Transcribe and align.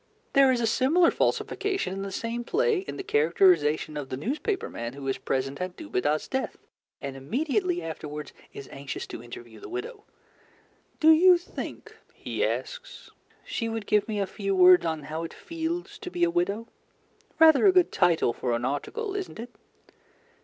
There 0.33 0.51
is 0.51 0.59
a 0.61 0.65
similar 0.65 1.11
falsification 1.11 1.93
in 1.93 2.01
the 2.01 2.11
same 2.11 2.43
play 2.43 2.79
in 2.79 2.97
the 2.97 3.03
characterization 3.03 3.95
of 3.97 4.09
the 4.09 4.17
newspaper 4.17 4.67
man 4.67 4.93
who 4.93 5.07
is 5.07 5.19
present 5.19 5.61
at 5.61 5.77
Dubedat's 5.77 6.27
death 6.27 6.57
and 7.03 7.15
immediately 7.15 7.83
afterwards 7.83 8.33
is 8.51 8.67
anxious 8.71 9.05
to 9.05 9.21
interview 9.21 9.59
the 9.59 9.69
widow. 9.69 10.05
"Do 10.99 11.11
you 11.11 11.37
think," 11.37 11.95
he 12.15 12.43
asks, 12.43 13.11
"she 13.45 13.69
would 13.69 13.85
give 13.85 14.07
me 14.07 14.19
a 14.19 14.25
few 14.25 14.55
words 14.55 14.87
on 14.87 15.03
'How 15.03 15.21
it 15.25 15.35
Feels 15.35 15.99
to 15.99 16.09
be 16.09 16.23
a 16.23 16.31
Widow?' 16.31 16.67
Rather 17.37 17.67
a 17.67 17.71
good 17.71 17.91
title 17.91 18.33
for 18.33 18.53
an 18.55 18.65
article, 18.65 19.15
isn't 19.15 19.37
it?" 19.39 19.51